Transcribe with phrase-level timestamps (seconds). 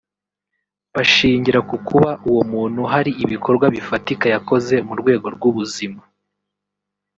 [0.95, 6.01] bashingira ku kuba uwo muntu hari ibikorwa bifatika yakoze mu rwego rw’ubuzima